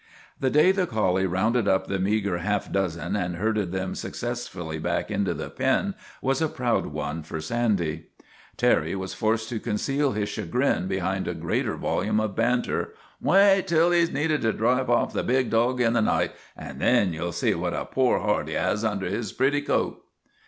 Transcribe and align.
The 0.39 0.49
day 0.49 0.71
the 0.71 0.87
collie 0.87 1.27
rounded 1.27 1.67
up 1.67 1.85
the 1.85 1.99
meager 1.99 2.39
half 2.39 2.71
dozen 2.71 3.15
and 3.15 3.35
herded 3.35 3.71
them 3.71 3.93
successfully 3.93 4.79
back 4.79 5.11
into 5.11 5.35
the 5.35 5.51
pen 5.51 5.93
was 6.23 6.41
a 6.41 6.47
proud 6.47 6.87
one 6.87 7.21
for 7.21 7.39
Sandy. 7.39 8.07
Terry 8.57 8.95
was 8.95 9.13
forced 9.13 9.47
to 9.49 9.59
conceal 9.59 10.13
his 10.13 10.27
chagrin 10.27 10.87
behind 10.87 11.27
a 11.27 11.35
greater 11.35 11.75
volume 11.75 12.19
of 12.19 12.35
banter." 12.35 12.95
Wait 13.21 13.67
till 13.67 13.91
he 13.91 14.03
's 14.03 14.09
needed 14.11 14.41
to 14.41 14.53
drive 14.53 14.89
off 14.89 15.13
the 15.13 15.21
big 15.21 15.51
dog 15.51 15.79
in 15.79 15.93
the 15.93 16.01
night, 16.01 16.31
and 16.57 16.79
then 16.79 17.11
ye 17.13 17.19
'11 17.19 17.33
see 17.33 17.53
what 17.53 17.75
a 17.75 17.85
poor 17.85 18.17
heart 18.21 18.47
he 18.47 18.55
has 18.55 18.83
under 18.83 19.05
his 19.05 19.31
pretty 19.31 19.61
coat." 19.61 20.03